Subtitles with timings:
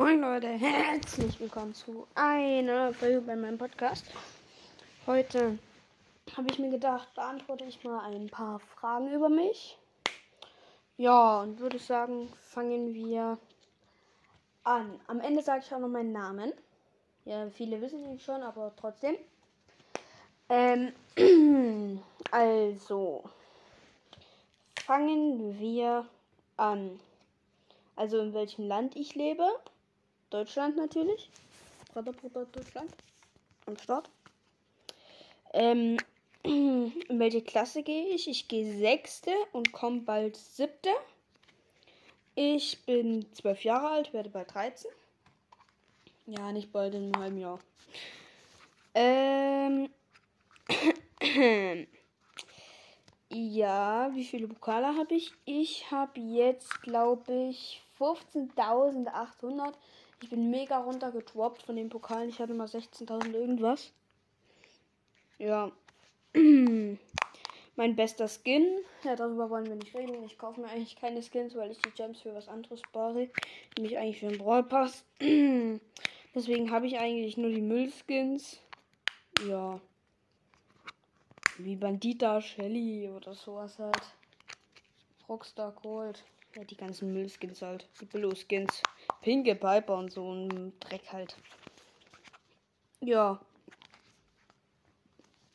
[0.00, 4.06] Moin Leute, herzlich willkommen zu einer Folge bei meinem Podcast.
[5.08, 5.58] Heute
[6.36, 9.76] habe ich mir gedacht, beantworte ich mal ein paar Fragen über mich.
[10.98, 13.38] Ja, und würde sagen, fangen wir
[14.62, 15.00] an.
[15.08, 16.52] Am Ende sage ich auch noch meinen Namen.
[17.24, 19.16] Ja, viele wissen ihn schon, aber trotzdem.
[20.48, 20.92] Ähm,
[22.30, 23.24] also,
[24.76, 26.06] fangen wir
[26.56, 27.00] an.
[27.96, 29.44] Also in welchem Land ich lebe.
[30.30, 31.30] Deutschland natürlich.
[31.92, 32.90] Bruder, Bruder, Deutschland.
[33.66, 34.10] Am Start.
[35.52, 35.96] Ähm,
[36.42, 38.28] in welche Klasse gehe ich?
[38.28, 40.90] Ich gehe sechste und komme bald siebte.
[42.34, 44.90] Ich bin zwölf Jahre alt, werde bald 13.
[46.26, 47.58] Ja, nicht bald in einem halben Jahr.
[48.94, 49.88] Ähm.
[53.30, 55.32] ja, wie viele Pokale habe ich?
[55.46, 59.72] Ich habe jetzt, glaube ich, 15.800.
[60.20, 62.28] Ich bin mega runtergedroppt von den Pokalen.
[62.28, 63.92] Ich hatte mal 16.000 irgendwas.
[65.38, 65.70] Ja.
[67.78, 68.66] mein bester Skin.
[69.04, 70.24] Ja, darüber wollen wir nicht reden.
[70.24, 73.30] Ich kaufe mir eigentlich keine Skins, weil ich die Gems für was anderes spare.
[73.76, 75.04] Nämlich eigentlich für den Brawl Pass.
[76.34, 78.60] Deswegen habe ich eigentlich nur die Müllskins.
[79.46, 79.80] Ja.
[81.58, 84.02] Wie Bandita, Shelly oder sowas halt.
[85.28, 86.24] Rockstar Cold.
[86.54, 87.88] Ja, die ganzen Müllskins halt.
[88.00, 88.82] Die Billo-Skins.
[89.20, 91.36] Pinke Piper und so ein Dreck halt.
[93.00, 93.40] Ja.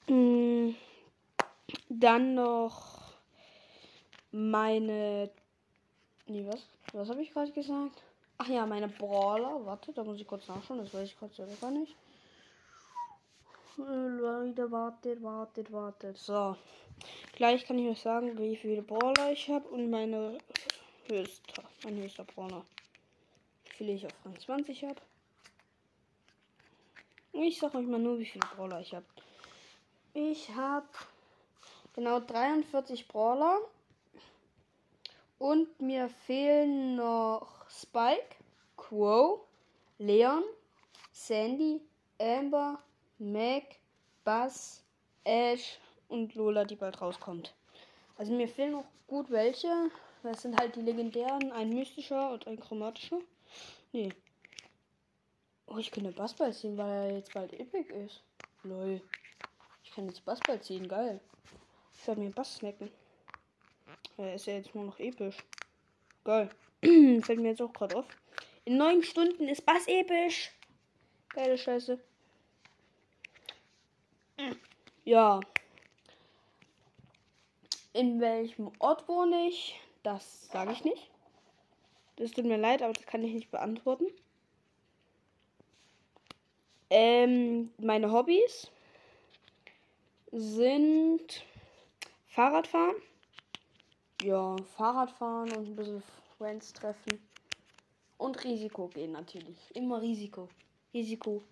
[0.07, 0.75] Hm.
[1.89, 3.13] Dann noch
[4.31, 5.29] meine.
[6.27, 6.65] Nee, was?
[6.93, 8.03] Was habe ich gerade gesagt?
[8.37, 9.65] Ach ja, meine Brawler.
[9.65, 10.79] Warte, da muss ich kurz nachschauen.
[10.79, 11.95] Das weiß ich gerade selber gar nicht.
[13.77, 16.17] Leute, wartet, wartet, wartet.
[16.17, 16.55] So.
[17.35, 20.37] Gleich kann ich euch sagen, wie viele Brawler ich habe und meine
[21.07, 22.65] höchster, mein höchster Brawler.
[23.65, 25.01] Wie viele ich auf Rang 20 habe.
[27.33, 29.05] Ich sag euch mal nur, wie viele Brawler ich habe.
[30.13, 30.87] Ich habe
[31.93, 33.59] genau 43 Brawler.
[35.39, 38.35] Und mir fehlen noch Spike,
[38.77, 39.43] Quo,
[39.97, 40.43] Leon,
[41.11, 41.81] Sandy,
[42.19, 42.79] Amber,
[43.17, 43.63] Mac,
[44.23, 44.83] Buzz,
[45.23, 47.53] Ash und Lola, die bald rauskommt.
[48.17, 49.89] Also mir fehlen noch gut welche.
[50.23, 53.19] Das sind halt die legendären, ein mystischer und ein chromatischer.
[53.91, 54.13] Nee.
[55.67, 58.23] Oh, ich könnte Bassball ziehen, weil er jetzt bald epic ist.
[58.63, 59.01] Lol.
[59.83, 61.19] Ich kann jetzt Bassball ziehen, geil.
[61.93, 62.89] Ich werde mir Bass snacken.
[64.17, 65.37] Er ist ja jetzt nur noch episch.
[66.23, 66.49] Geil.
[66.81, 68.05] Fällt mir jetzt auch gerade auf.
[68.63, 70.51] In neun Stunden ist Bass episch.
[71.29, 71.99] Geile Scheiße.
[75.03, 75.41] Ja.
[77.91, 79.79] In welchem Ort wohne ich?
[80.03, 81.09] Das sage ich nicht.
[82.17, 84.05] Das tut mir leid, aber das kann ich nicht beantworten.
[86.89, 88.69] Ähm, meine Hobbys
[90.31, 91.43] sind
[92.27, 92.95] Fahrradfahren.
[94.21, 96.03] Ja, Fahrradfahren und ein bisschen
[96.37, 97.19] Friends treffen.
[98.17, 99.57] Und Risiko gehen natürlich.
[99.73, 100.49] Immer Risiko.
[100.93, 101.43] Risiko.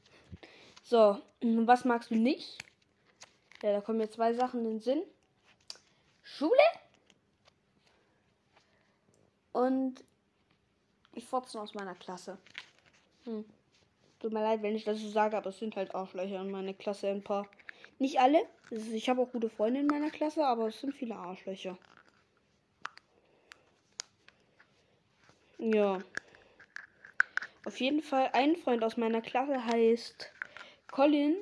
[0.84, 2.58] So, was magst du nicht?
[3.64, 5.04] Ja, da kommen mir zwei Sachen in den Sinn.
[6.24, 6.52] Schule
[9.54, 10.04] und
[11.14, 12.38] ich Fotzen aus meiner Klasse.
[13.26, 13.46] Hm.
[14.20, 16.74] Tut mir leid, wenn ich das so sage, aber es sind halt Arschlöcher in meiner
[16.74, 17.48] Klasse ein paar.
[17.98, 18.40] Nicht alle.
[18.70, 21.78] Ich habe auch gute Freunde in meiner Klasse, aber es sind viele Arschlöcher.
[25.58, 26.00] Ja.
[27.66, 30.32] Auf jeden Fall ein Freund aus meiner Klasse heißt
[30.92, 31.36] Colin.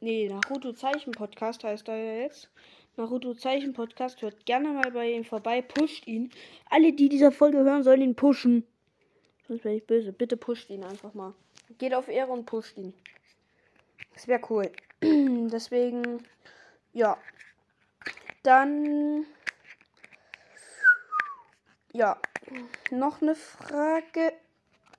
[0.00, 2.50] Nee, Naruto Zeichen Podcast heißt er jetzt.
[2.96, 4.22] Naruto Zeichen Podcast.
[4.22, 5.60] Hört gerne mal bei ihm vorbei.
[5.60, 6.30] Pusht ihn.
[6.70, 8.66] Alle, die dieser Folge hören, sollen ihn pushen.
[9.46, 10.12] Sonst wäre ich böse.
[10.12, 11.34] Bitte pusht ihn einfach mal.
[11.76, 12.94] Geht auf Ehre und pusht ihn.
[14.14, 14.70] Das wäre cool.
[15.02, 16.24] Deswegen,
[16.94, 17.18] ja.
[18.42, 19.26] Dann,
[21.92, 22.18] ja.
[22.90, 24.32] Noch eine Frage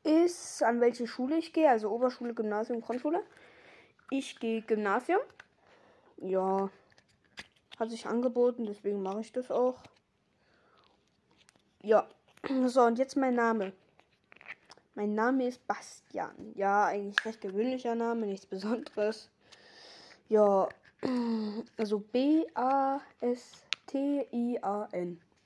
[0.03, 1.67] ist, an welche Schule ich gehe.
[1.67, 3.23] Also Oberschule, Gymnasium, Grundschule.
[4.11, 5.21] Ich gehe Gymnasium.
[6.17, 6.69] Ja.
[7.77, 9.81] Hat sich angeboten, deswegen mache ich das auch.
[11.81, 12.07] Ja.
[12.67, 13.73] So, und jetzt mein Name.
[14.95, 16.53] Mein Name ist Bastian.
[16.55, 19.29] Ja, eigentlich recht gewöhnlicher Name, nichts Besonderes.
[20.29, 20.69] Ja,
[21.77, 23.01] also B-A-S-T-I-A-N.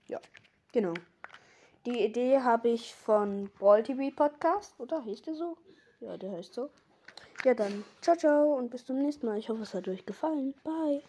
[0.08, 0.20] Ja,
[0.72, 0.94] genau.
[1.86, 5.02] Die Idee habe ich von Brawl TV Podcast, oder?
[5.02, 5.58] Hieß der so?
[6.00, 6.70] Ja, der heißt so.
[7.44, 9.40] Ja, dann ciao, ciao und bis zum nächsten Mal.
[9.40, 10.54] Ich hoffe, es hat euch gefallen.
[10.64, 11.00] Bye.